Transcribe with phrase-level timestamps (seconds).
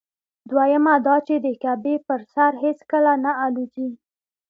[0.49, 3.89] دویمه دا چې د کعبې پر سر هېڅکله نه الوزي.